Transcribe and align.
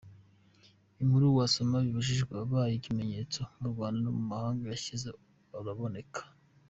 Inkuru 1.01 1.25
wasoma: 1.37 1.77
’Babuji’ 1.81 2.13
wabaye 2.35 2.73
ikimenyabose 2.75 3.39
mu 3.59 3.67
Rwanda 3.73 3.97
no 4.01 4.11
mu 4.17 4.23
mahanga 4.31 4.63
yashyize 4.71 5.07
araboneka. 5.59 6.21